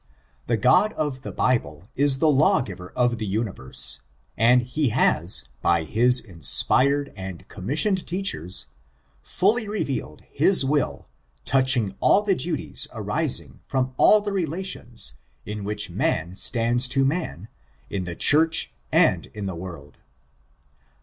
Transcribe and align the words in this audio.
The 0.47 0.57
God 0.57 0.93
of 0.93 1.21
the 1.21 1.31
Bible 1.31 1.85
is 1.95 2.17
the 2.17 2.27
Lawgiver 2.31 2.91
of 2.95 3.19
the 3.19 3.25
Universe, 3.27 3.99
and 4.35 4.63
he 4.63 4.89
has, 4.89 5.49
by 5.61 5.83
his 5.83 6.19
inspired 6.19 7.13
and 7.15 7.47
commissioned 7.49 8.07
teachers, 8.07 8.65
fully 9.21 9.67
revealed 9.67 10.21
his 10.31 10.65
will 10.65 11.07
touching 11.45 11.93
all 11.99 12.23
the 12.23 12.33
duties 12.33 12.87
arising 12.91 13.59
from 13.67 13.93
all 13.97 14.21
the 14.21 14.31
relations 14.33 15.17
in 15.45 15.63
which 15.63 15.91
man 15.91 16.33
stands 16.33 16.87
to 16.87 17.05
man, 17.05 17.47
in 17.87 18.05
the 18.05 18.15
church 18.15 18.73
and 18.91 19.27
in 19.35 19.45
the 19.45 19.53
world. 19.53 19.97